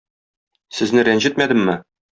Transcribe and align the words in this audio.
Сезне 0.79 1.05
рәнҗетмәдемме? 1.11 1.81